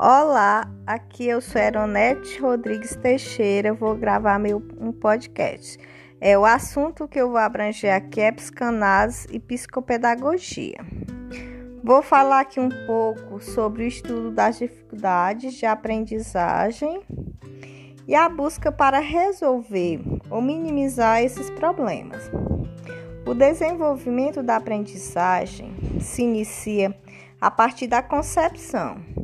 Olá, 0.00 0.70
aqui 0.86 1.26
eu 1.26 1.40
sou 1.40 1.60
Eronete 1.60 2.40
Rodrigues 2.40 2.94
Teixeira, 2.94 3.74
vou 3.74 3.96
gravar 3.96 4.38
meu 4.38 4.62
um 4.80 4.92
podcast. 4.92 5.76
É 6.20 6.38
o 6.38 6.44
assunto 6.44 7.08
que 7.08 7.20
eu 7.20 7.30
vou 7.30 7.36
abranger 7.36 7.92
aqui 7.92 8.20
é 8.20 8.30
psicanálise 8.30 9.26
e 9.32 9.40
psicopedagogia. 9.40 10.78
Vou 11.82 12.00
falar 12.00 12.42
aqui 12.42 12.60
um 12.60 12.68
pouco 12.86 13.40
sobre 13.40 13.82
o 13.82 13.88
estudo 13.88 14.30
das 14.30 14.58
dificuldades 14.60 15.54
de 15.54 15.66
aprendizagem 15.66 17.02
e 18.06 18.14
a 18.14 18.28
busca 18.28 18.70
para 18.70 19.00
resolver 19.00 20.00
ou 20.30 20.40
minimizar 20.40 21.24
esses 21.24 21.50
problemas. 21.50 22.30
O 23.26 23.34
desenvolvimento 23.34 24.44
da 24.44 24.58
aprendizagem 24.58 25.74
se 25.98 26.22
inicia 26.22 26.96
a 27.40 27.50
partir 27.50 27.88
da 27.88 28.00
concepção 28.00 29.18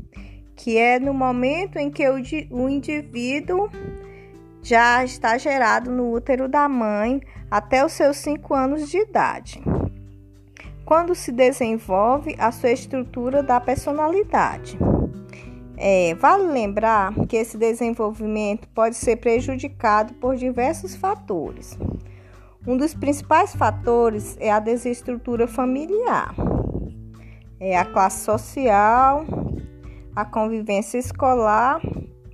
que 0.57 0.79
é 0.79 0.99
no 0.99 1.13
momento 1.13 1.77
em 1.77 1.91
que 1.91 2.09
o, 2.09 2.15
o 2.51 2.69
indivíduo 2.69 3.69
já 4.63 5.05
está 5.05 5.37
gerado 5.37 5.91
no 5.91 6.13
útero 6.13 6.49
da 6.49 6.69
mãe 6.69 7.21
até 7.51 7.85
os 7.85 7.93
seus 7.93 8.17
5 8.17 8.55
anos 8.55 8.89
de 8.89 8.99
idade, 8.99 9.63
quando 10.85 11.15
se 11.15 11.31
desenvolve 11.31 12.35
a 12.39 12.51
sua 12.51 12.71
estrutura 12.71 13.43
da 13.43 13.61
personalidade. 13.61 14.79
É, 15.77 16.15
vale 16.15 16.45
lembrar 16.45 17.13
que 17.29 17.37
esse 17.37 17.59
desenvolvimento 17.59 18.69
pode 18.69 18.97
ser 18.97 19.17
prejudicado 19.17 20.15
por 20.15 20.37
diversos 20.37 20.95
fatores. 20.95 21.77
Um 22.67 22.77
dos 22.77 22.95
principais 22.95 23.55
fatores 23.55 24.37
é 24.41 24.51
a 24.51 24.61
desestrutura 24.61 25.47
familiar, 25.47 26.35
é 27.61 27.77
a 27.77 27.85
classe 27.85 28.25
social, 28.25 29.27
a 30.15 30.25
convivência 30.25 30.99
escolar, 30.99 31.81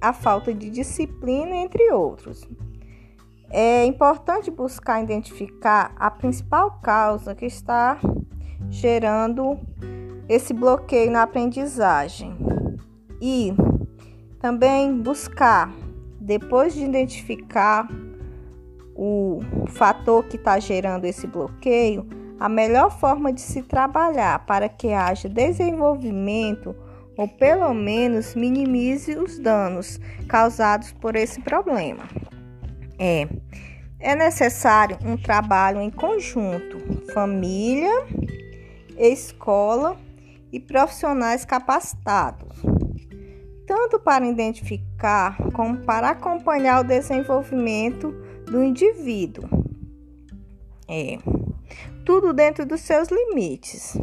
a 0.00 0.12
falta 0.12 0.52
de 0.52 0.70
disciplina, 0.70 1.56
entre 1.56 1.90
outros. 1.92 2.46
É 3.50 3.84
importante 3.84 4.50
buscar 4.50 5.02
identificar 5.02 5.92
a 5.96 6.10
principal 6.10 6.78
causa 6.82 7.34
que 7.34 7.46
está 7.46 7.98
gerando 8.68 9.58
esse 10.28 10.54
bloqueio 10.54 11.10
na 11.10 11.22
aprendizagem 11.22 12.36
e 13.20 13.52
também 14.38 14.96
buscar, 14.96 15.74
depois 16.20 16.74
de 16.74 16.84
identificar 16.84 17.88
o 18.94 19.40
fator 19.68 20.24
que 20.24 20.36
está 20.36 20.58
gerando 20.58 21.04
esse 21.04 21.26
bloqueio, 21.26 22.06
a 22.38 22.48
melhor 22.48 22.90
forma 22.90 23.32
de 23.32 23.40
se 23.40 23.62
trabalhar 23.62 24.46
para 24.46 24.68
que 24.68 24.92
haja 24.92 25.28
desenvolvimento 25.28 26.74
ou 27.20 27.28
pelo 27.28 27.74
menos 27.74 28.34
minimize 28.34 29.14
os 29.14 29.38
danos 29.38 30.00
causados 30.26 30.90
por 30.90 31.14
esse 31.14 31.38
problema. 31.42 32.04
É, 32.98 33.28
é 33.98 34.14
necessário 34.14 34.96
um 35.04 35.18
trabalho 35.18 35.82
em 35.82 35.90
conjunto, 35.90 36.78
família, 37.12 37.92
escola 38.96 39.98
e 40.50 40.58
profissionais 40.58 41.44
capacitados, 41.44 42.56
tanto 43.66 44.00
para 44.00 44.26
identificar 44.26 45.36
como 45.52 45.76
para 45.76 46.08
acompanhar 46.08 46.80
o 46.80 46.88
desenvolvimento 46.88 48.12
do 48.46 48.64
indivíduo. 48.64 49.44
É, 50.88 51.18
tudo 52.06 52.32
dentro 52.32 52.64
dos 52.64 52.80
seus 52.80 53.08
limites 53.08 53.94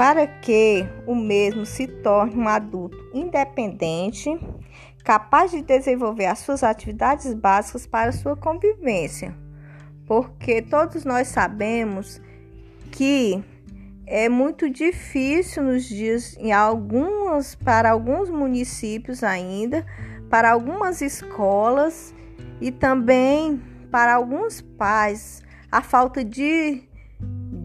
para 0.00 0.26
que 0.26 0.88
o 1.06 1.14
mesmo 1.14 1.66
se 1.66 1.86
torne 1.86 2.34
um 2.34 2.48
adulto 2.48 2.96
independente, 3.12 4.30
capaz 5.04 5.50
de 5.50 5.60
desenvolver 5.60 6.24
as 6.24 6.38
suas 6.38 6.62
atividades 6.62 7.34
básicas 7.34 7.86
para 7.86 8.10
sua 8.10 8.34
convivência. 8.34 9.36
Porque 10.06 10.62
todos 10.62 11.04
nós 11.04 11.28
sabemos 11.28 12.18
que 12.90 13.44
é 14.06 14.26
muito 14.26 14.70
difícil 14.70 15.64
nos 15.64 15.84
dias 15.84 16.34
em 16.38 16.50
algumas 16.50 17.54
para 17.54 17.90
alguns 17.90 18.30
municípios 18.30 19.22
ainda, 19.22 19.84
para 20.30 20.50
algumas 20.50 21.02
escolas 21.02 22.14
e 22.58 22.72
também 22.72 23.60
para 23.90 24.14
alguns 24.14 24.62
pais 24.62 25.42
a 25.70 25.82
falta 25.82 26.24
de 26.24 26.88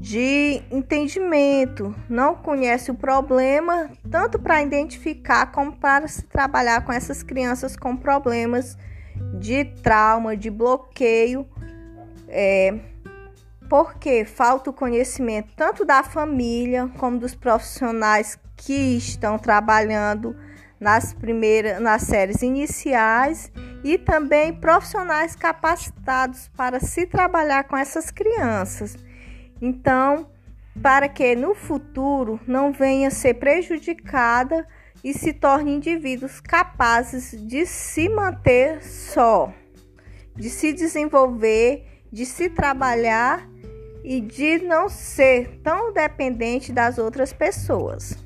de 0.06 0.62
entendimento, 0.70 1.96
não 2.08 2.36
conhece 2.36 2.92
o 2.92 2.94
problema, 2.94 3.90
tanto 4.12 4.38
para 4.38 4.62
identificar 4.62 5.48
como 5.48 5.76
para 5.76 6.08
se 6.08 6.22
trabalhar 6.28 6.86
com 6.86 6.94
essas 6.94 7.24
crianças 7.24 7.76
com 7.76 7.98
problemas 7.98 8.78
de 9.40 9.66
trauma, 9.82 10.38
de 10.38 10.52
bloqueio, 10.52 11.48
é, 12.28 12.76
porque 13.68 14.26
falta 14.26 14.70
o 14.70 14.74
conhecimento 14.74 15.52
tanto 15.56 15.84
da 15.84 16.04
família 16.04 16.88
como 17.00 17.18
dos 17.18 17.34
profissionais 17.34 18.38
que 18.56 18.98
estão 18.98 19.40
trabalhando 19.40 20.36
nas 20.80 21.16
primeiras, 21.16 21.82
nas 21.82 22.04
séries 22.04 22.44
iniciais 22.44 23.52
e 23.84 23.98
também 23.98 24.54
profissionais 24.54 25.36
capacitados 25.36 26.48
para 26.56 26.80
se 26.80 27.08
trabalhar 27.08 27.64
com 27.64 27.76
essas 27.76 28.12
crianças. 28.12 28.96
Então, 29.66 30.28
para 30.80 31.10
que 31.10 31.36
no 31.36 31.56
futuro 31.56 32.40
não 32.46 32.72
venha 32.72 33.10
ser 33.10 33.34
prejudicada 33.34 34.68
e 35.04 35.12
se 35.12 35.34
torne 35.34 35.74
indivíduos 35.74 36.40
capazes 36.40 37.32
de 37.48 37.66
se 37.66 38.08
manter 38.08 38.84
só, 38.84 39.52
de 40.36 40.52
se 40.52 40.72
desenvolver, 40.72 41.84
de 42.12 42.28
se 42.28 42.48
trabalhar 42.48 43.50
e 44.04 44.22
de 44.22 44.60
não 44.60 44.88
ser 44.88 45.60
tão 45.64 45.92
dependente 45.92 46.72
das 46.72 47.00
outras 47.00 47.34
pessoas. 47.34 48.24